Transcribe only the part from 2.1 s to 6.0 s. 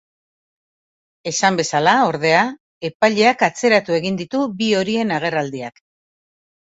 ordea, epaileak atzeratu egin ditu bi horien agerraldiak.